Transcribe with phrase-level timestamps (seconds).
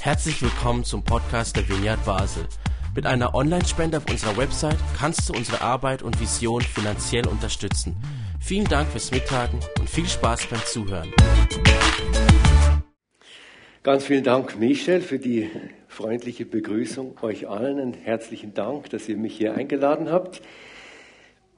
[0.00, 2.44] Herzlich willkommen zum Podcast der Vineyard Basel.
[2.94, 7.96] Mit einer Online-Spende auf unserer Website kannst du unsere Arbeit und Vision finanziell unterstützen.
[8.40, 11.12] Vielen Dank fürs Mittagen und viel Spaß beim Zuhören.
[13.82, 15.50] Ganz vielen Dank, Michel, für die
[15.88, 17.18] freundliche Begrüßung.
[17.22, 20.42] Euch allen einen herzlichen Dank, dass ihr mich hier eingeladen habt.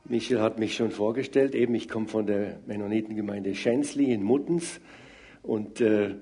[0.04, 1.54] Michel hat mich schon vorgestellt.
[1.54, 4.80] Eben, ich komme von der Mennonitengemeinde Schensli in Muttens.
[5.42, 6.16] Und äh,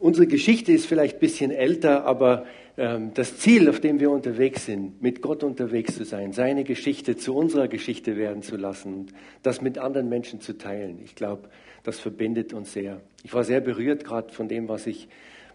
[0.00, 4.66] unsere Geschichte ist vielleicht ein bisschen älter, aber ähm, das Ziel, auf dem wir unterwegs
[4.66, 9.12] sind, mit Gott unterwegs zu sein, seine Geschichte zu unserer Geschichte werden zu lassen und
[9.42, 11.48] das mit anderen Menschen zu teilen, ich glaube,
[11.82, 13.00] das verbindet uns sehr.
[13.22, 15.08] Ich war sehr berührt gerade von dem, was ich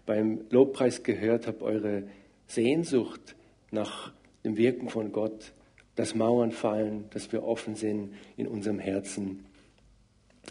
[0.06, 2.04] beim Lobpreis gehört habe, eure
[2.46, 3.34] Sehnsucht
[3.70, 4.12] nach
[4.44, 5.52] dem Wirken von Gott,
[5.96, 9.44] dass Mauern fallen, dass wir offen sind in unserem Herzen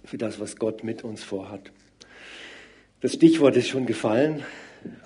[0.03, 1.71] für das, was Gott mit uns vorhat.
[3.05, 4.41] Das Stichwort ist schon gefallen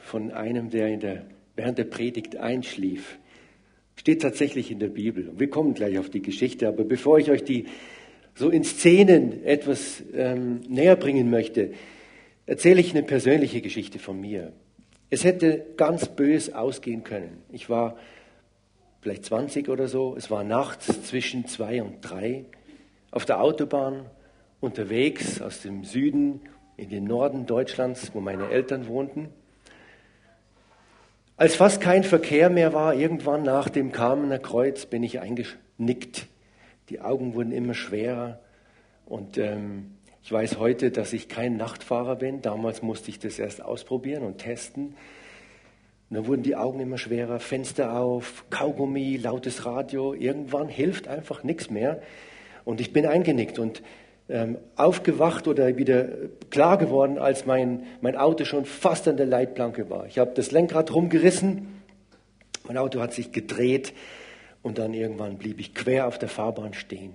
[0.03, 1.25] von einem, der, der
[1.57, 3.19] während der Predigt einschlief.
[3.97, 5.33] Steht tatsächlich in der Bibel.
[5.35, 7.65] wir kommen gleich auf die Geschichte, aber bevor ich euch die
[8.35, 11.73] so in Szenen etwas ähm, näher bringen möchte,
[12.45, 14.53] erzähle ich eine persönliche Geschichte von mir.
[15.09, 17.43] Es hätte ganz bös ausgehen können.
[17.51, 17.97] Ich war
[19.01, 20.15] vielleicht 20 oder so.
[20.17, 22.45] Es war nachts zwischen zwei und drei
[23.11, 24.05] auf der Autobahn
[24.61, 26.39] unterwegs aus dem Süden
[26.79, 29.29] in den Norden Deutschlands, wo meine Eltern wohnten.
[31.37, 36.27] Als fast kein Verkehr mehr war, irgendwann nach dem Kamener Kreuz, bin ich eingenickt
[36.89, 38.39] die Augen wurden immer schwerer.
[39.05, 39.91] Und ähm,
[40.23, 42.41] ich weiß heute, dass ich kein Nachtfahrer bin.
[42.41, 44.95] Damals musste ich das erst ausprobieren und testen.
[46.09, 50.13] Und dann wurden die Augen immer schwerer, Fenster auf, Kaugummi, lautes Radio.
[50.13, 52.01] Irgendwann hilft einfach nichts mehr.
[52.65, 53.83] Und ich bin eingenickt und
[54.29, 56.07] ähm, aufgewacht oder wieder
[56.49, 60.05] klar geworden, als mein, mein Auto schon fast an der Leitplanke war.
[60.05, 61.67] Ich habe das Lenkrad rumgerissen,
[62.67, 63.93] mein Auto hat sich gedreht
[64.61, 67.13] und dann irgendwann blieb ich quer auf der Fahrbahn stehen.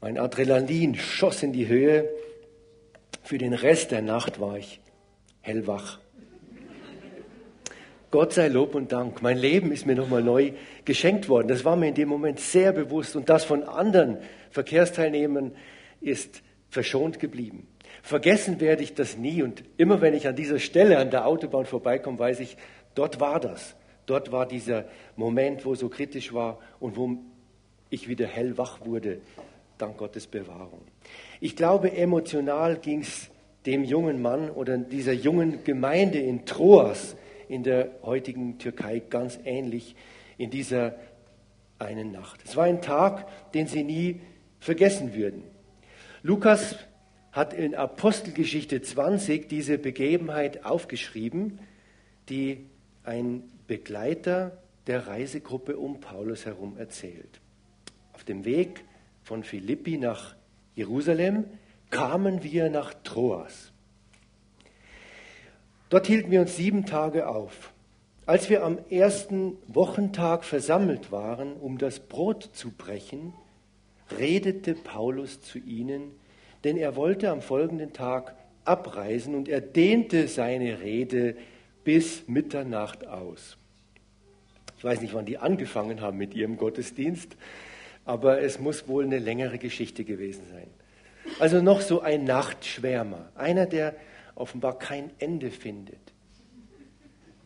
[0.00, 2.08] Mein Adrenalin schoss in die Höhe.
[3.22, 4.80] Für den Rest der Nacht war ich
[5.42, 5.98] hellwach.
[8.10, 9.22] Gott sei Lob und Dank.
[9.22, 10.52] Mein Leben ist mir nochmal neu
[10.84, 11.46] geschenkt worden.
[11.46, 13.14] Das war mir in dem Moment sehr bewusst.
[13.14, 14.18] Und das von anderen
[14.50, 15.52] Verkehrsteilnehmern
[16.00, 17.66] ist verschont geblieben.
[18.02, 19.42] Vergessen werde ich das nie.
[19.42, 22.56] Und immer wenn ich an dieser Stelle an der Autobahn vorbeikomme, weiß ich,
[22.94, 23.74] dort war das.
[24.06, 24.86] Dort war dieser
[25.16, 27.18] Moment, wo so kritisch war und wo
[27.90, 29.20] ich wieder hellwach wurde,
[29.78, 30.80] dank Gottes Bewahrung.
[31.40, 33.30] Ich glaube, emotional ging es
[33.66, 37.16] dem jungen Mann oder dieser jungen Gemeinde in Troas
[37.48, 39.94] in der heutigen Türkei ganz ähnlich
[40.38, 40.94] in dieser
[41.78, 42.40] einen Nacht.
[42.44, 44.20] Es war ein Tag, den sie nie
[44.60, 45.42] vergessen würden.
[46.22, 46.76] Lukas
[47.32, 51.58] hat in Apostelgeschichte 20 diese Begebenheit aufgeschrieben,
[52.28, 52.66] die
[53.04, 57.40] ein Begleiter der Reisegruppe um Paulus herum erzählt.
[58.12, 58.84] Auf dem Weg
[59.22, 60.34] von Philippi nach
[60.74, 61.44] Jerusalem
[61.88, 63.72] kamen wir nach Troas.
[65.88, 67.72] Dort hielten wir uns sieben Tage auf.
[68.26, 73.32] Als wir am ersten Wochentag versammelt waren, um das Brot zu brechen,
[74.18, 76.12] redete Paulus zu ihnen,
[76.64, 78.34] denn er wollte am folgenden Tag
[78.64, 81.36] abreisen und er dehnte seine Rede
[81.84, 83.56] bis Mitternacht aus.
[84.78, 87.36] Ich weiß nicht, wann die angefangen haben mit ihrem Gottesdienst,
[88.04, 90.66] aber es muss wohl eine längere Geschichte gewesen sein.
[91.38, 93.94] Also noch so ein Nachtschwärmer, einer, der
[94.34, 96.09] offenbar kein Ende findet.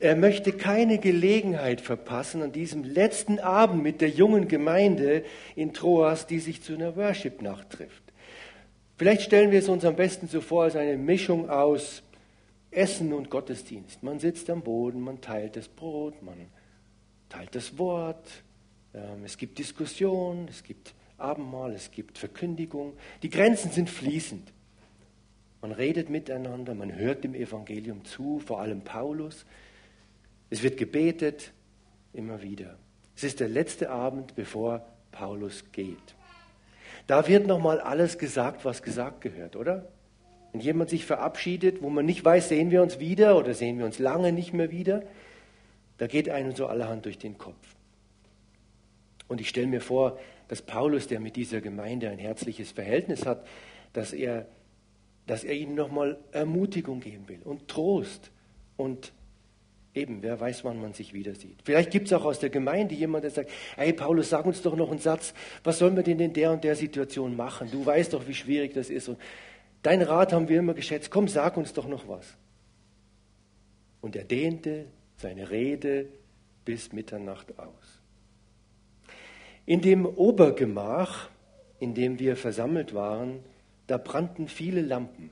[0.05, 5.25] Er möchte keine Gelegenheit verpassen an diesem letzten Abend mit der jungen Gemeinde
[5.57, 8.03] in Troas, die sich zu einer Worship-Nacht trifft.
[8.99, 12.03] Vielleicht stellen wir es uns am besten so vor als eine Mischung aus
[12.71, 14.03] Essen und Gottesdienst.
[14.03, 16.37] Man sitzt am Boden, man teilt das Brot, man
[17.31, 18.29] teilt das Wort,
[18.93, 22.93] ähm, es gibt Diskussion, es gibt Abendmahl, es gibt Verkündigung.
[23.23, 24.53] Die Grenzen sind fließend.
[25.63, 29.47] Man redet miteinander, man hört dem Evangelium zu, vor allem Paulus.
[30.55, 31.51] Es wird gebetet,
[32.13, 32.79] immer wieder.
[33.17, 36.15] Es ist der letzte Abend, bevor Paulus geht.
[37.09, 39.89] Da wird nochmal alles gesagt, was gesagt gehört, oder?
[40.53, 43.85] Wenn jemand sich verabschiedet, wo man nicht weiß, sehen wir uns wieder oder sehen wir
[43.85, 45.03] uns lange nicht mehr wieder,
[45.99, 47.75] da geht einem so allerhand durch den Kopf.
[49.27, 53.45] Und ich stelle mir vor, dass Paulus, der mit dieser Gemeinde ein herzliches Verhältnis hat,
[53.93, 54.47] dass er,
[55.27, 58.31] dass er ihnen nochmal Ermutigung geben will und Trost
[58.77, 59.13] und
[59.95, 61.59] eben, wer weiß, wann man sich wieder sieht.
[61.65, 64.77] Vielleicht gibt es auch aus der Gemeinde jemand, der sagt, hey Paulus, sag uns doch
[64.77, 67.71] noch einen Satz, was sollen wir denn in der und der Situation machen?
[67.71, 69.09] Du weißt doch, wie schwierig das ist.
[69.09, 69.19] Und
[69.83, 72.27] deinen Rat haben wir immer geschätzt, komm, sag uns doch noch was.
[74.01, 74.87] Und er dehnte
[75.17, 76.07] seine Rede
[76.65, 78.01] bis Mitternacht aus.
[79.67, 81.31] In dem Obergemach,
[81.79, 83.41] in dem wir versammelt waren,
[83.87, 85.31] da brannten viele Lampen.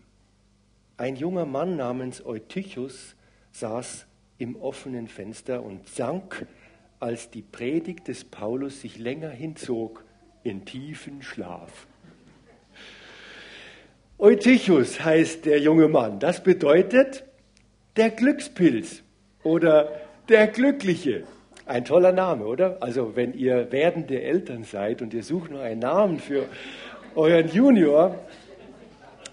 [0.97, 3.17] Ein junger Mann namens Eutychus
[3.51, 4.07] saß
[4.43, 6.47] im offenen Fenster und sank,
[6.99, 10.05] als die Predigt des Paulus sich länger hinzog,
[10.43, 11.87] in tiefen Schlaf.
[14.19, 16.19] Eutychus heißt der junge Mann.
[16.19, 17.23] Das bedeutet
[17.95, 19.05] der Glückspilz
[19.45, 19.93] oder
[20.29, 21.23] der Glückliche.
[21.65, 22.79] Ein toller Name, oder?
[22.83, 26.47] Also wenn ihr werdende Eltern seid und ihr sucht noch einen Namen für
[27.15, 28.19] euren Junior,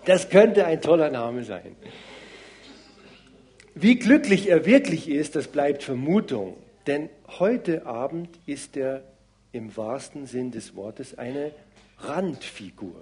[0.05, 1.75] das könnte ein toller Name sein.
[3.81, 6.57] Wie glücklich er wirklich ist, das bleibt Vermutung.
[6.85, 7.09] Denn
[7.39, 9.05] heute Abend ist er
[9.53, 11.53] im wahrsten Sinn des Wortes eine
[11.99, 12.99] Randfigur,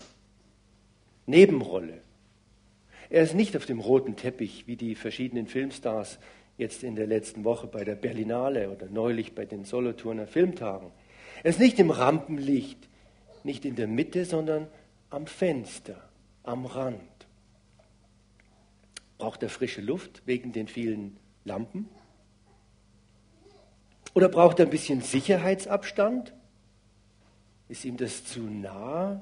[1.26, 2.02] Nebenrolle.
[3.10, 6.20] Er ist nicht auf dem roten Teppich wie die verschiedenen Filmstars
[6.60, 10.92] jetzt in der letzten Woche bei der Berlinale oder neulich bei den Solothurner Filmtagen.
[11.42, 12.88] Er ist nicht im Rampenlicht,
[13.44, 14.68] nicht in der Mitte, sondern
[15.10, 16.08] am Fenster,
[16.44, 17.17] am Rand.
[19.18, 21.90] Braucht er frische Luft wegen den vielen Lampen?
[24.14, 26.34] Oder braucht er ein bisschen Sicherheitsabstand?
[27.70, 29.22] Ist ihm das zu nah?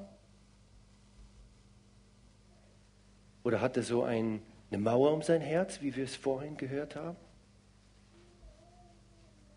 [3.42, 6.96] Oder hat er so ein, eine Mauer um sein Herz, wie wir es vorhin gehört
[6.96, 7.16] haben?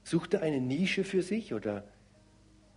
[0.04, 1.84] Sucht er eine Nische für sich oder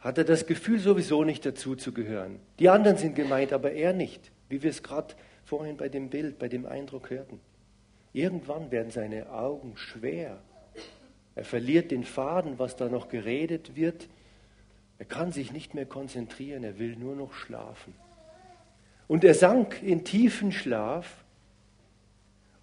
[0.01, 2.41] hat er das Gefühl, sowieso nicht dazu zu gehören?
[2.59, 5.15] Die anderen sind gemeint, aber er nicht, wie wir es gerade
[5.45, 7.41] vorhin bei dem Bild, bei dem Eindruck hörten.
[8.13, 10.39] Irgendwann werden seine Augen schwer.
[11.35, 14.09] Er verliert den Faden, was da noch geredet wird.
[14.99, 17.95] Er kann sich nicht mehr konzentrieren, er will nur noch schlafen.
[19.09, 21.25] Und er sank in tiefen Schlaf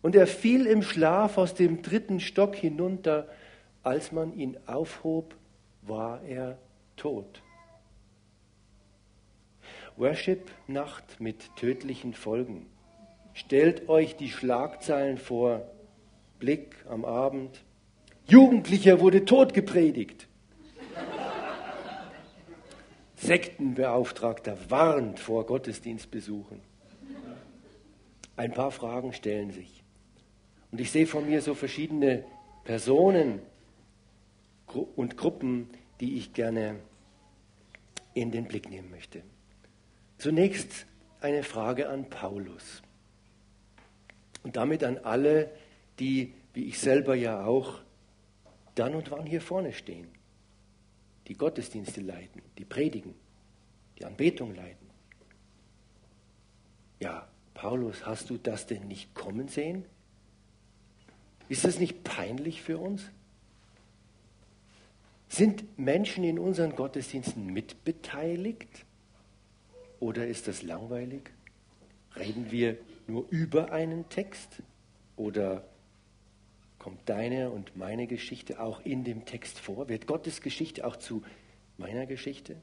[0.02, 3.28] und er fiel im Schlaf aus dem dritten Stock hinunter
[3.84, 5.36] als man ihn aufhob,
[5.82, 6.58] war er
[6.96, 7.42] tot.
[9.98, 12.68] Worship-Nacht mit tödlichen Folgen.
[13.40, 15.66] Stellt euch die Schlagzeilen vor.
[16.40, 17.64] Blick am Abend.
[18.28, 20.28] Jugendlicher wurde tot gepredigt.
[23.16, 26.60] Sektenbeauftragter warnt vor Gottesdienstbesuchen.
[28.36, 29.84] Ein paar Fragen stellen sich.
[30.74, 32.26] Und ich sehe vor mir so verschiedene
[32.66, 33.42] Personen,
[34.98, 35.70] und Gruppen,
[36.02, 36.76] die ich gerne
[38.14, 39.24] in den Blick nehmen möchte.
[40.18, 40.86] Zunächst
[41.22, 42.84] eine Frage an Paulus
[44.44, 45.52] und damit an alle,
[46.00, 47.80] die, wie ich selber ja auch,
[48.76, 50.08] dann und wann hier vorne stehen,
[51.28, 53.14] die Gottesdienste leiten, die predigen,
[53.98, 54.88] die Anbetung leiten.
[57.00, 59.86] Ja, Paulus, hast du das denn nicht kommen sehen?
[61.50, 63.04] Ist das nicht peinlich für uns?
[65.28, 68.86] Sind Menschen in unseren Gottesdiensten mitbeteiligt?
[70.00, 71.30] Oder ist das langweilig?
[72.16, 72.78] Reden wir
[73.10, 74.62] nur über einen Text?
[75.16, 75.64] Oder
[76.78, 79.90] kommt deine und meine Geschichte auch in dem Text vor?
[79.90, 81.24] Wird Gottes Geschichte auch zu
[81.78, 82.56] meiner Geschichte?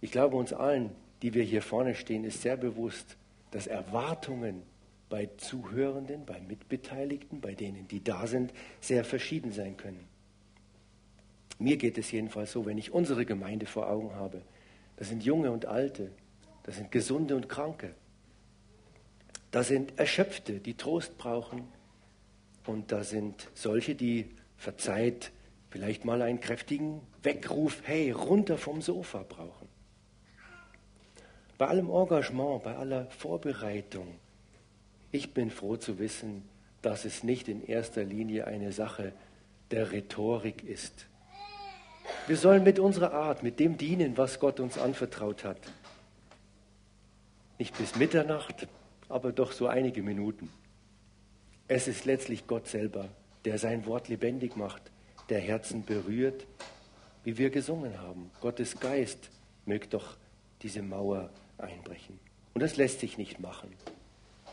[0.00, 0.90] Ich glaube, uns allen,
[1.22, 3.16] die wir hier vorne stehen, ist sehr bewusst,
[3.50, 4.62] dass Erwartungen
[5.08, 10.06] bei Zuhörenden, bei Mitbeteiligten, bei denen, die da sind, sehr verschieden sein können.
[11.58, 14.40] Mir geht es jedenfalls so, wenn ich unsere Gemeinde vor Augen habe.
[14.96, 16.10] Das sind Junge und Alte,
[16.62, 17.94] das sind Gesunde und Kranke,
[19.50, 21.66] da sind Erschöpfte, die Trost brauchen
[22.66, 25.32] und da sind solche, die verzeiht
[25.70, 29.68] vielleicht mal einen kräftigen Weckruf, hey, runter vom Sofa brauchen.
[31.58, 34.06] Bei allem Engagement, bei aller Vorbereitung,
[35.12, 36.42] ich bin froh zu wissen,
[36.82, 39.12] dass es nicht in erster Linie eine Sache
[39.70, 41.06] der Rhetorik ist,
[42.26, 45.58] wir sollen mit unserer Art, mit dem dienen, was Gott uns anvertraut hat.
[47.58, 48.66] Nicht bis Mitternacht,
[49.10, 50.48] aber doch so einige Minuten.
[51.68, 53.08] Es ist letztlich Gott selber,
[53.44, 54.82] der sein Wort lebendig macht,
[55.28, 56.46] der Herzen berührt,
[57.24, 58.30] wie wir gesungen haben.
[58.40, 59.30] Gottes Geist
[59.66, 60.16] möge doch
[60.62, 62.18] diese Mauer einbrechen.
[62.54, 63.72] Und das lässt sich nicht machen.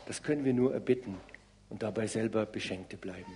[0.06, 1.16] Das können wir nur erbitten
[1.70, 3.32] und dabei selber Beschenkte bleiben.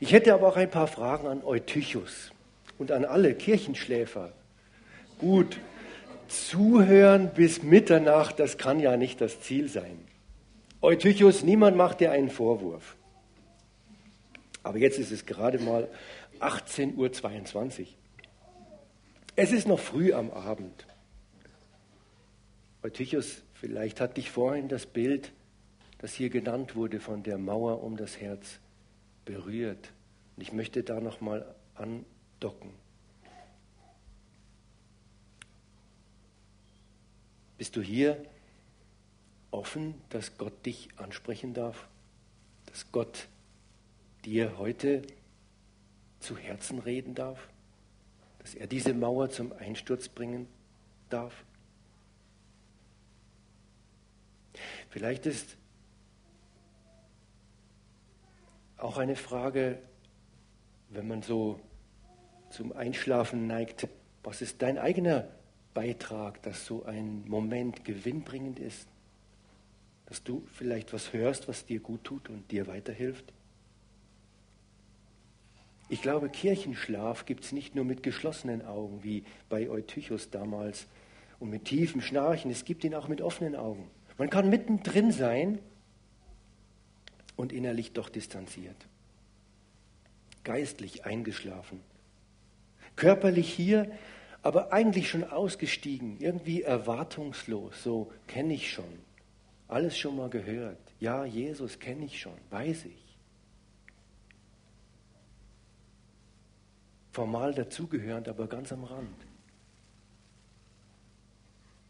[0.00, 2.32] Ich hätte aber auch ein paar Fragen an Eutychus
[2.78, 4.32] und an alle Kirchenschläfer.
[5.18, 5.58] Gut,
[6.28, 9.98] zuhören bis Mitternacht, das kann ja nicht das Ziel sein.
[10.80, 12.96] Eutychus, niemand macht dir einen Vorwurf.
[14.62, 15.88] Aber jetzt ist es gerade mal
[16.40, 17.86] 18.22 Uhr.
[19.34, 20.86] Es ist noch früh am Abend.
[22.82, 25.32] Eutychus, vielleicht hat dich vorhin das Bild,
[25.98, 28.60] das hier genannt wurde von der Mauer um das Herz,
[29.24, 29.92] berührt.
[30.36, 31.44] Und ich möchte da nochmal
[31.74, 32.70] andocken.
[37.58, 38.24] Bist du hier
[39.50, 41.88] offen, dass Gott dich ansprechen darf?
[42.66, 43.26] Dass Gott
[44.24, 45.02] dir heute
[46.20, 47.48] zu Herzen reden darf?
[48.38, 50.46] Dass er diese Mauer zum Einsturz bringen
[51.10, 51.44] darf?
[54.90, 55.56] Vielleicht ist
[58.76, 59.82] auch eine Frage,
[60.90, 61.60] wenn man so
[62.50, 63.88] zum Einschlafen neigt,
[64.22, 65.28] was ist dein eigener
[65.78, 68.88] Beitrag, dass so ein Moment gewinnbringend ist?
[70.06, 73.32] Dass du vielleicht was hörst, was dir gut tut und dir weiterhilft?
[75.88, 80.88] Ich glaube, Kirchenschlaf gibt es nicht nur mit geschlossenen Augen, wie bei Eutychus damals,
[81.38, 83.88] und mit tiefem Schnarchen, es gibt ihn auch mit offenen Augen.
[84.16, 85.60] Man kann mittendrin sein
[87.36, 88.74] und innerlich doch distanziert,
[90.42, 91.78] geistlich eingeschlafen,
[92.96, 93.88] körperlich hier,
[94.42, 98.98] aber eigentlich schon ausgestiegen, irgendwie erwartungslos, so kenne ich schon,
[99.66, 100.78] alles schon mal gehört.
[101.00, 103.18] Ja, Jesus kenne ich schon, weiß ich.
[107.12, 109.26] Formal dazugehörend, aber ganz am Rand.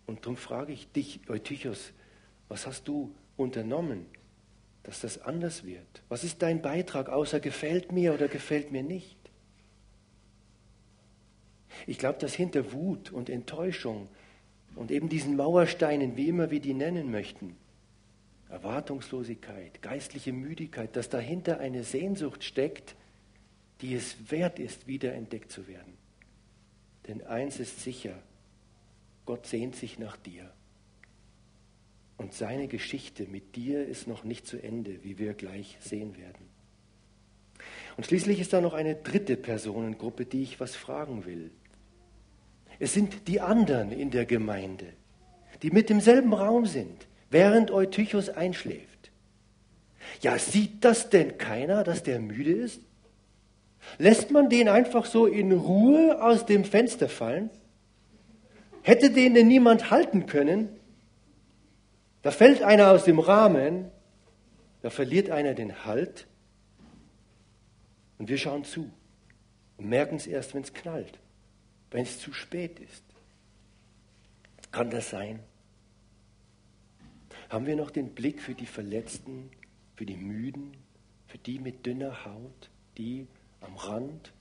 [0.07, 1.93] Und darum frage ich dich, Eutychus,
[2.49, 4.07] was hast du unternommen,
[4.85, 6.03] dass das anders wird?
[6.09, 9.18] Was ist dein Beitrag, außer gefällt mir oder gefällt mir nicht?
[11.89, 14.09] Ich glaube, dass hinter Wut und Enttäuschung
[14.75, 17.57] und eben diesen Mauersteinen, wie immer wir die nennen möchten,
[18.51, 22.95] Erwartungslosigkeit, geistliche Müdigkeit, dass dahinter eine Sehnsucht steckt,
[23.81, 25.95] die es wert ist, wieder entdeckt zu werden.
[27.07, 28.23] Denn eins ist sicher,
[29.25, 30.53] Gott sehnt sich nach dir.
[32.19, 36.51] Und seine Geschichte mit dir ist noch nicht zu Ende, wie wir gleich sehen werden.
[37.97, 41.51] Und schließlich ist da noch eine dritte Personengruppe, die ich was fragen will.
[42.79, 44.87] Es sind die anderen in der Gemeinde,
[45.63, 49.11] die mit demselben Raum sind, während Eutychus einschläft.
[50.21, 52.81] Ja, sieht das denn keiner, dass der müde ist?
[53.99, 57.51] Lässt man den einfach so in Ruhe aus dem Fenster fallen?
[58.83, 60.69] Hätte den denn niemand halten können?
[62.23, 63.91] Da fällt einer aus dem Rahmen,
[64.83, 66.27] da verliert einer den Halt
[68.19, 68.91] und wir schauen zu
[69.77, 71.19] und merken es erst, wenn es knallt,
[71.91, 73.03] wenn es zu spät ist.
[74.71, 75.41] Kann das sein?
[77.49, 79.51] Haben wir noch den Blick für die Verletzten,
[79.97, 80.77] für die Müden,
[81.27, 83.27] für die mit dünner Haut, die
[83.61, 84.33] am Rand,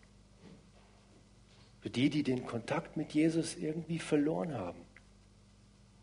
[1.80, 4.82] für die, die den Kontakt mit Jesus irgendwie verloren haben,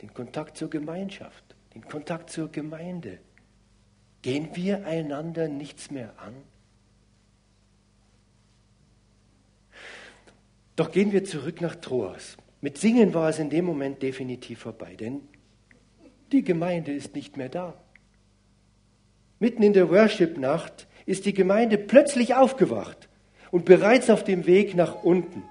[0.00, 1.54] den Kontakt zur Gemeinschaft?
[1.74, 3.18] den Kontakt zur Gemeinde.
[4.22, 6.34] Gehen wir einander nichts mehr an?
[10.76, 12.36] Doch gehen wir zurück nach Troas.
[12.60, 15.20] Mit Singen war es in dem Moment definitiv vorbei, denn
[16.32, 17.74] die Gemeinde ist nicht mehr da.
[19.38, 23.08] Mitten in der Worship-Nacht ist die Gemeinde plötzlich aufgewacht
[23.50, 25.44] und bereits auf dem Weg nach unten,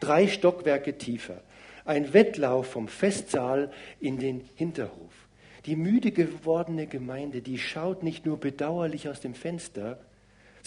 [0.00, 1.42] drei Stockwerke tiefer.
[1.84, 5.28] Ein Wettlauf vom Festsaal in den Hinterhof.
[5.64, 9.98] Die müde gewordene Gemeinde, die schaut nicht nur bedauerlich aus dem Fenster,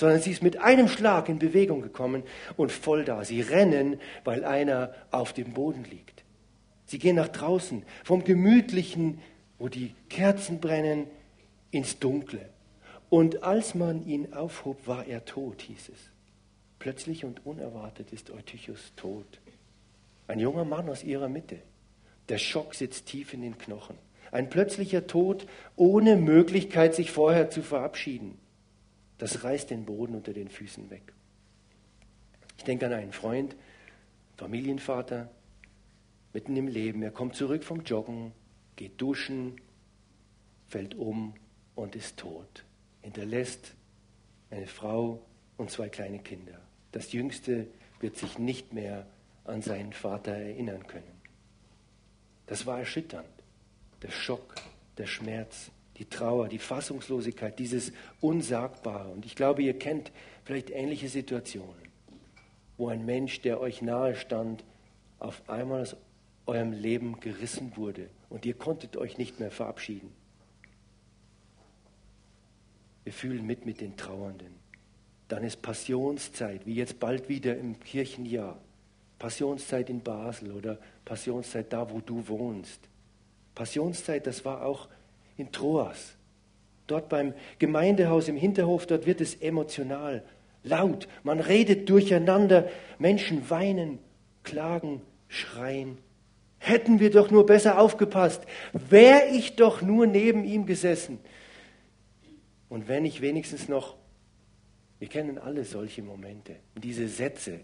[0.01, 2.23] sondern sie ist mit einem Schlag in Bewegung gekommen
[2.57, 3.23] und voll da.
[3.23, 6.23] Sie rennen, weil einer auf dem Boden liegt.
[6.87, 9.19] Sie gehen nach draußen, vom gemütlichen,
[9.59, 11.05] wo die Kerzen brennen,
[11.69, 12.49] ins Dunkle.
[13.11, 16.09] Und als man ihn aufhob, war er tot, hieß es.
[16.79, 19.39] Plötzlich und unerwartet ist Eutychus tot.
[20.27, 21.59] Ein junger Mann aus ihrer Mitte.
[22.27, 23.99] Der Schock sitzt tief in den Knochen.
[24.31, 28.40] Ein plötzlicher Tod ohne Möglichkeit, sich vorher zu verabschieden.
[29.21, 31.13] Das reißt den Boden unter den Füßen weg.
[32.57, 33.55] Ich denke an einen Freund,
[34.35, 35.29] Familienvater,
[36.33, 37.03] mitten im Leben.
[37.03, 38.31] Er kommt zurück vom Joggen,
[38.77, 39.61] geht duschen,
[40.69, 41.35] fällt um
[41.75, 42.65] und ist tot.
[43.03, 43.75] Hinterlässt
[44.49, 45.23] eine Frau
[45.55, 46.59] und zwei kleine Kinder.
[46.91, 47.67] Das Jüngste
[47.99, 49.05] wird sich nicht mehr
[49.43, 51.21] an seinen Vater erinnern können.
[52.47, 53.29] Das war erschütternd
[54.01, 54.55] der Schock,
[54.97, 55.69] der Schmerz,
[56.01, 57.91] die Trauer, die Fassungslosigkeit, dieses
[58.21, 59.09] Unsagbare.
[59.09, 60.11] Und ich glaube, ihr kennt
[60.43, 61.75] vielleicht ähnliche Situationen,
[62.77, 64.63] wo ein Mensch, der euch nahe stand,
[65.19, 65.95] auf einmal aus
[66.47, 70.11] eurem Leben gerissen wurde und ihr konntet euch nicht mehr verabschieden.
[73.03, 74.55] Wir fühlen mit mit den Trauernden.
[75.27, 78.59] Dann ist Passionszeit, wie jetzt bald wieder im Kirchenjahr.
[79.19, 82.79] Passionszeit in Basel oder Passionszeit da, wo du wohnst.
[83.53, 84.87] Passionszeit, das war auch
[85.41, 86.15] in Troas.
[86.87, 90.23] Dort beim Gemeindehaus im Hinterhof, dort wird es emotional,
[90.63, 91.07] laut.
[91.23, 92.69] Man redet durcheinander.
[92.99, 93.99] Menschen weinen,
[94.43, 95.97] klagen, schreien.
[96.59, 98.43] Hätten wir doch nur besser aufgepasst.
[98.73, 101.19] Wäre ich doch nur neben ihm gesessen.
[102.69, 103.97] Und wenn ich wenigstens noch,
[104.99, 107.61] wir kennen alle solche Momente, diese Sätze,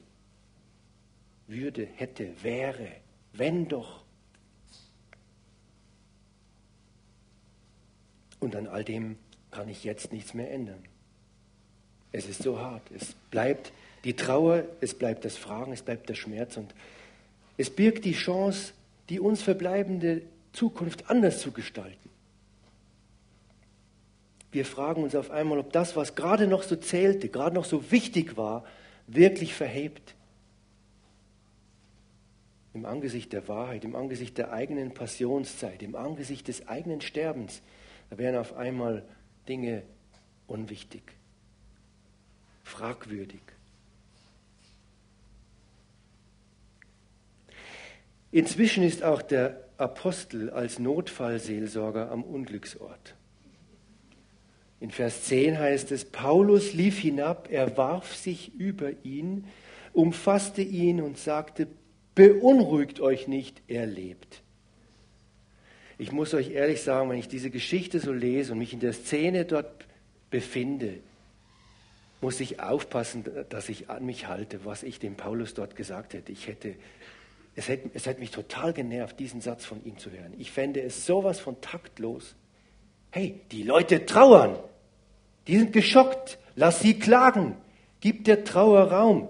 [1.48, 2.88] würde, hätte, wäre,
[3.34, 4.07] wenn doch.
[8.40, 9.18] Und an all dem
[9.52, 10.84] kann ich jetzt nichts mehr ändern.
[12.12, 12.84] Es ist so hart.
[12.96, 13.72] Es bleibt
[14.04, 16.74] die Trauer, es bleibt das Fragen, es bleibt der Schmerz und
[17.58, 18.74] es birgt die Chance,
[19.10, 20.22] die uns verbleibende
[20.54, 22.10] Zukunft anders zu gestalten.
[24.52, 27.92] Wir fragen uns auf einmal, ob das, was gerade noch so zählte, gerade noch so
[27.92, 28.64] wichtig war,
[29.08, 30.16] wirklich verhebt.
[32.74, 37.62] Im Angesicht der Wahrheit, im Angesicht der eigenen Passionszeit, im Angesicht des eigenen Sterbens,
[38.10, 39.04] da werden auf einmal
[39.48, 39.84] Dinge
[40.48, 41.04] unwichtig,
[42.64, 43.42] fragwürdig.
[48.32, 53.16] Inzwischen ist auch der Apostel als Notfallseelsorger am Unglücksort.
[54.80, 59.46] In Vers 10 heißt es, Paulus lief hinab, er warf sich über ihn,
[59.94, 61.68] umfasste ihn und sagte,
[62.14, 64.44] beunruhigt euch nicht, er lebt.
[65.98, 68.94] Ich muss euch ehrlich sagen, wenn ich diese Geschichte so lese und mich in der
[68.94, 69.86] Szene dort
[70.30, 71.00] befinde,
[72.22, 76.32] muss ich aufpassen, dass ich an mich halte, was ich dem Paulus dort gesagt hätte.
[76.32, 76.76] Ich hätte
[77.58, 80.36] es hätte, es hätte mich total genervt, diesen Satz von ihm zu hören.
[80.38, 82.36] Ich fände es sowas von taktlos.
[83.10, 84.60] Hey, die Leute trauern.
[85.48, 86.38] Die sind geschockt.
[86.56, 87.56] Lass sie klagen.
[88.00, 89.30] Gib der Trauer Raum.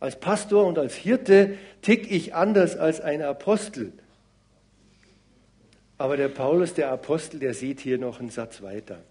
[0.00, 3.94] Als Pastor und als Hirte tick ich anders als ein Apostel.
[6.02, 9.04] Aber der Paulus, der Apostel, der sieht hier noch einen Satz weiter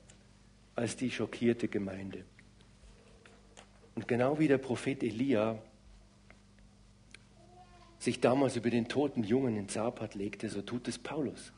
[0.76, 2.26] als die schockierte Gemeinde.
[3.96, 5.58] Und genau wie der Prophet Elia
[7.98, 11.54] sich damals über den toten Jungen in Zapat legte, so tut es Paulus.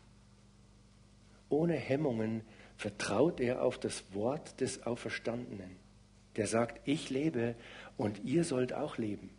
[1.49, 2.41] Ohne Hemmungen
[2.77, 5.77] vertraut er auf das Wort des Auferstandenen,
[6.35, 7.55] der sagt, ich lebe
[7.97, 9.31] und ihr sollt auch leben.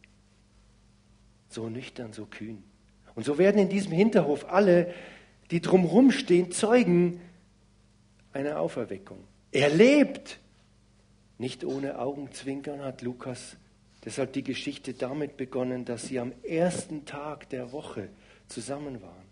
[1.51, 2.65] So nüchtern, so kühn.
[3.15, 4.93] Und so werden in diesem Hinterhof alle,
[5.51, 7.21] die drumherum stehen, Zeugen
[8.33, 9.19] einer Auferweckung.
[9.53, 10.41] Er lebt.
[11.39, 13.57] Nicht ohne Augenzwinkern hat Lukas
[14.05, 18.09] Deshalb die Geschichte damit begonnen, dass sie am ersten Tag der Woche
[18.49, 19.25] zusammen waren.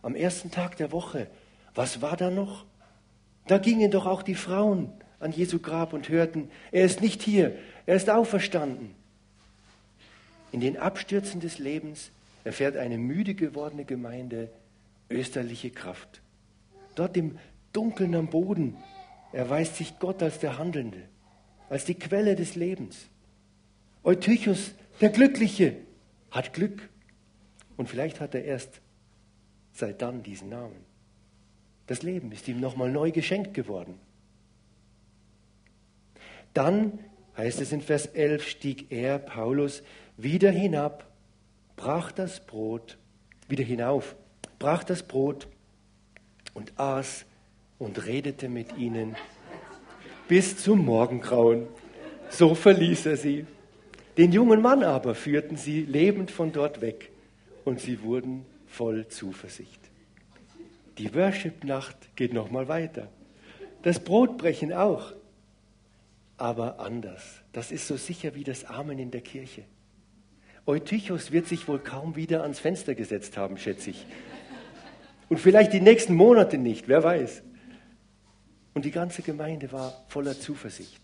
[0.00, 1.28] Am ersten Tag der Woche.
[1.74, 2.64] Was war da noch?
[3.46, 7.56] Da gingen doch auch die Frauen an Jesu Grab und hörten, er ist nicht hier,
[7.86, 8.94] er ist auferstanden.
[10.52, 12.10] In den Abstürzen des Lebens
[12.44, 14.48] erfährt eine müde gewordene Gemeinde
[15.10, 16.22] österliche Kraft.
[16.94, 17.38] Dort im
[17.72, 18.76] Dunkeln am Boden
[19.32, 21.08] erweist sich Gott als der Handelnde,
[21.68, 23.08] als die Quelle des Lebens.
[24.02, 25.76] Eutychus, der Glückliche,
[26.30, 26.88] hat Glück.
[27.76, 28.80] Und vielleicht hat er erst
[29.72, 30.84] seit dann diesen Namen.
[31.86, 33.98] Das Leben ist ihm nochmal neu geschenkt geworden.
[36.54, 36.98] Dann
[37.36, 39.82] heißt es in Vers 11, stieg er, Paulus,
[40.16, 41.10] wieder hinab,
[41.76, 42.98] brach das Brot,
[43.48, 44.16] wieder hinauf,
[44.58, 45.46] brach das Brot
[46.54, 47.24] und aß
[47.78, 49.16] und redete mit ihnen
[50.26, 51.66] bis zum Morgengrauen.
[52.30, 53.46] So verließ er sie.
[54.16, 57.10] Den jungen Mann aber führten sie lebend von dort weg
[57.64, 59.80] und sie wurden voll Zuversicht.
[60.98, 63.08] Die Worship-Nacht geht nochmal weiter.
[63.82, 65.12] Das Brotbrechen auch.
[66.36, 67.42] Aber anders.
[67.52, 69.64] Das ist so sicher wie das Amen in der Kirche.
[70.66, 74.04] Eutychus wird sich wohl kaum wieder ans Fenster gesetzt haben, schätze ich.
[75.28, 77.42] Und vielleicht die nächsten Monate nicht, wer weiß.
[78.74, 81.02] Und die ganze Gemeinde war voller Zuversicht.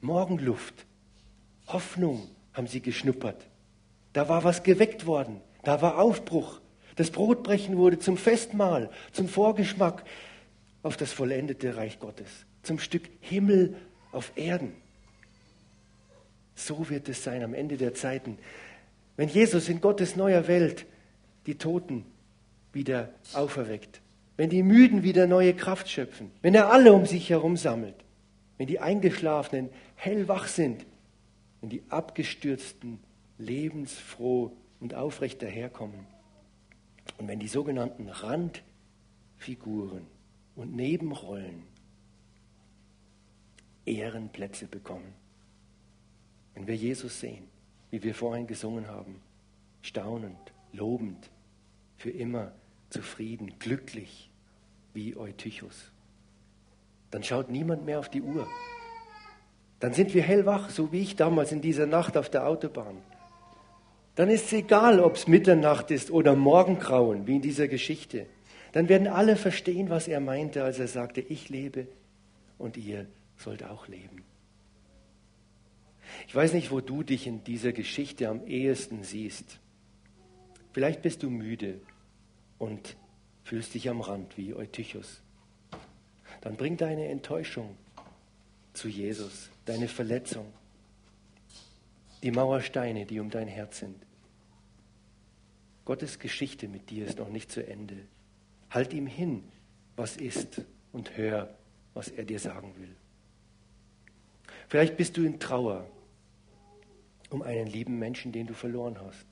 [0.00, 0.86] Morgenluft,
[1.66, 3.48] Hoffnung, haben sie geschnuppert.
[4.12, 5.40] Da war was geweckt worden.
[5.62, 6.60] Da war Aufbruch.
[6.96, 10.04] Das Brotbrechen wurde zum Festmahl, zum Vorgeschmack
[10.82, 12.28] auf das vollendete Reich Gottes,
[12.62, 13.76] zum Stück Himmel
[14.12, 14.72] auf Erden.
[16.54, 18.38] So wird es sein am Ende der Zeiten,
[19.16, 20.86] wenn Jesus in Gottes neuer Welt
[21.46, 22.04] die Toten
[22.78, 24.00] wieder auferweckt,
[24.36, 27.96] wenn die Müden wieder neue Kraft schöpfen, wenn er alle um sich herum sammelt,
[28.56, 30.86] wenn die Eingeschlafenen hellwach sind
[31.60, 33.00] wenn die Abgestürzten
[33.38, 36.06] lebensfroh und aufrecht daherkommen.
[37.18, 40.06] Und wenn die sogenannten Randfiguren
[40.54, 41.64] und Nebenrollen
[43.86, 45.14] Ehrenplätze bekommen.
[46.54, 47.44] Wenn wir Jesus sehen,
[47.90, 49.22] wie wir vorhin gesungen haben,
[49.80, 51.30] staunend, lobend,
[51.96, 52.52] für immer
[52.90, 54.30] zufrieden, glücklich
[54.94, 55.92] wie Eutychus.
[57.10, 58.46] dann schaut niemand mehr auf die Uhr.
[59.80, 62.98] Dann sind wir hellwach, so wie ich damals in dieser Nacht auf der Autobahn.
[64.14, 68.26] Dann ist es egal, ob es Mitternacht ist oder Morgengrauen, wie in dieser Geschichte.
[68.72, 71.86] Dann werden alle verstehen, was er meinte, als er sagte, ich lebe
[72.58, 74.24] und ihr sollt auch leben.
[76.26, 79.60] Ich weiß nicht, wo du dich in dieser Geschichte am ehesten siehst.
[80.72, 81.80] Vielleicht bist du müde
[82.58, 82.96] und
[83.44, 85.20] fühlst dich am Rand wie Eutychus.
[86.40, 87.76] Dann bring deine Enttäuschung
[88.72, 90.46] zu Jesus, deine Verletzung,
[92.22, 93.96] die Mauersteine, die um dein Herz sind.
[95.84, 97.96] Gottes Geschichte mit dir ist noch nicht zu Ende.
[98.70, 99.44] Halt ihm hin,
[99.96, 101.54] was ist, und hör,
[101.94, 102.94] was er dir sagen will.
[104.68, 105.86] Vielleicht bist du in Trauer
[107.30, 109.26] um einen lieben Menschen, den du verloren hast.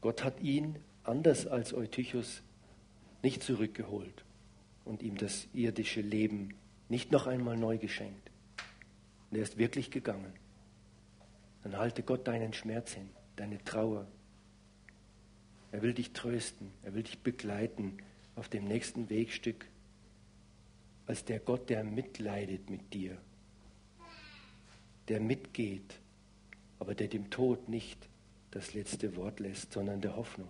[0.00, 2.42] Gott hat ihn, anders als Eutychus,
[3.22, 4.24] nicht zurückgeholt
[4.84, 6.54] und ihm das irdische Leben
[6.88, 8.30] nicht noch einmal neu geschenkt.
[9.30, 10.32] Und er ist wirklich gegangen.
[11.62, 14.06] Dann halte Gott deinen Schmerz hin, deine Trauer.
[15.72, 17.98] Er will dich trösten, er will dich begleiten
[18.34, 19.66] auf dem nächsten Wegstück
[21.06, 23.16] als der Gott, der mitleidet mit dir,
[25.08, 25.98] der mitgeht,
[26.78, 28.08] aber der dem Tod nicht
[28.52, 30.48] das letzte Wort lässt, sondern der Hoffnung.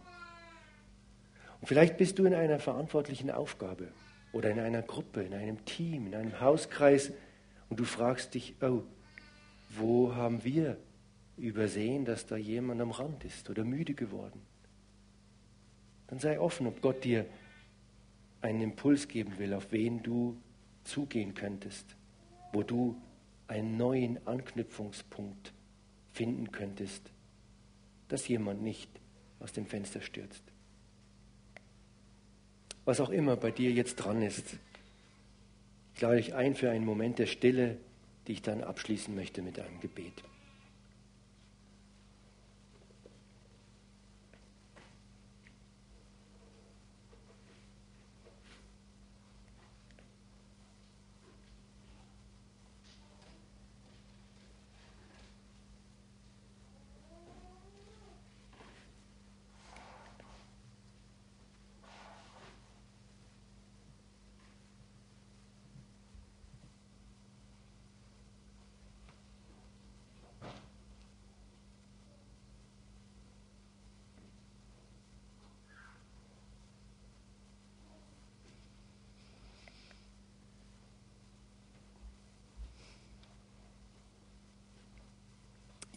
[1.60, 3.88] Und vielleicht bist du in einer verantwortlichen Aufgabe
[4.32, 7.12] oder in einer Gruppe, in einem Team, in einem Hauskreis
[7.68, 8.82] und du fragst dich, oh,
[9.70, 10.78] wo haben wir
[11.36, 14.40] übersehen, dass da jemand am Rand ist oder müde geworden?
[16.06, 17.26] Dann sei offen, ob Gott dir
[18.40, 20.40] einen Impuls geben will, auf wen du
[20.82, 21.94] zugehen könntest,
[22.52, 23.00] wo du
[23.46, 25.52] einen neuen Anknüpfungspunkt
[26.12, 27.12] finden könntest,
[28.08, 28.88] dass jemand nicht
[29.38, 30.49] aus dem Fenster stürzt
[32.84, 34.44] was auch immer bei dir jetzt dran ist.
[35.94, 37.76] Ich lade dich ein für einen Moment der Stille,
[38.26, 40.12] die ich dann abschließen möchte mit einem Gebet.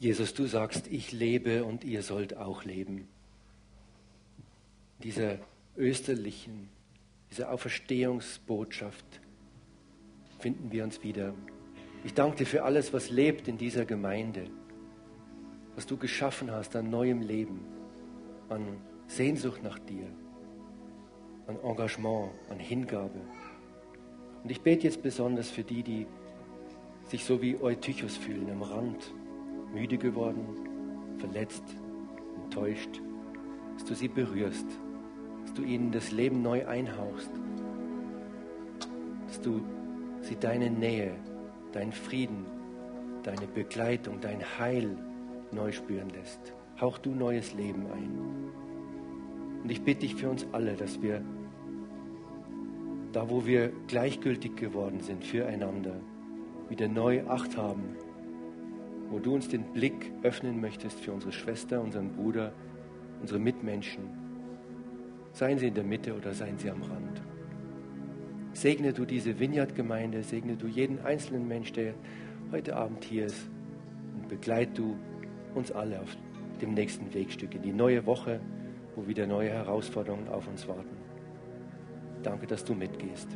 [0.04, 3.08] Jesus, du sagst, ich lebe und ihr sollt auch leben.
[5.02, 5.38] Dieser
[5.78, 6.68] österlichen,
[7.32, 9.06] dieser Auferstehungsbotschaft
[10.39, 11.34] finden wir uns wieder.
[12.04, 14.48] Ich danke dir für alles, was lebt in dieser Gemeinde,
[15.76, 17.62] was du geschaffen hast an neuem Leben,
[18.50, 20.10] an Sehnsucht nach dir,
[21.48, 23.22] an Engagement, an Hingabe.
[24.44, 26.08] Und ich bete jetzt besonders für die, die
[27.08, 29.13] sich so wie Eutychus fühlen, am Rand
[29.74, 30.46] müde geworden,
[31.18, 31.64] verletzt,
[32.44, 33.02] enttäuscht,
[33.74, 34.68] dass du sie berührst,
[35.42, 37.32] dass du ihnen das Leben neu einhauchst,
[39.28, 39.62] dass du
[40.22, 41.16] sie deine Nähe,
[41.72, 42.46] deinen Frieden,
[43.24, 44.98] deine Begleitung, dein Heil
[45.52, 46.54] neu spüren lässt.
[46.80, 49.64] Hauch du neues Leben ein.
[49.64, 51.22] Und ich bitte dich für uns alle, dass wir
[53.12, 56.00] da, wo wir gleichgültig geworden sind füreinander,
[56.68, 57.96] wieder neu Acht haben
[59.13, 62.52] wo du uns den Blick öffnen möchtest für unsere Schwester, unseren Bruder,
[63.21, 64.06] unsere Mitmenschen.
[65.34, 67.21] Seien sie in der Mitte oder seien sie am Rand.
[68.54, 71.93] Segne du diese Vineyard-Gemeinde, segne du jeden einzelnen Mensch, der
[72.52, 73.47] heute Abend hier ist
[74.15, 74.97] und begleit du
[75.54, 76.17] uns alle auf
[76.60, 78.39] dem nächsten Wegstück in die neue Woche,
[78.95, 80.97] wo wieder neue Herausforderungen auf uns warten.
[82.23, 83.28] Danke, dass du mitgehst.